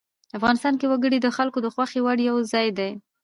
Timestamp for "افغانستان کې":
0.37-0.85